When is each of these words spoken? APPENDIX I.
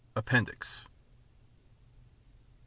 APPENDIX 0.15 0.87
I. 0.87 0.87